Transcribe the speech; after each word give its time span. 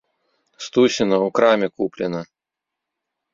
Стусіна, 0.67 1.19
у 1.25 1.29
краме 1.41 1.69
куплена. 1.77 2.21